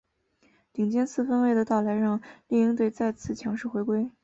[0.73, 4.09] 顶尖四分卫的到来让猎鹰队再次强势回归。